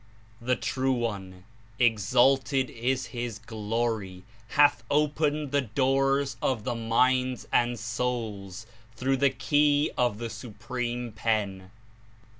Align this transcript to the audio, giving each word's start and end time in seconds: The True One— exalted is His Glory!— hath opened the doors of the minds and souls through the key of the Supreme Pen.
The 0.41 0.55
True 0.55 0.93
One— 0.93 1.43
exalted 1.89 2.71
is 2.71 3.05
His 3.13 3.37
Glory!— 3.37 4.23
hath 4.57 4.83
opened 4.89 5.51
the 5.51 5.61
doors 5.61 6.37
of 6.41 6.63
the 6.63 6.73
minds 6.73 7.47
and 7.53 7.77
souls 7.77 8.65
through 8.95 9.17
the 9.17 9.29
key 9.29 9.91
of 9.99 10.17
the 10.17 10.31
Supreme 10.31 11.11
Pen. 11.11 11.69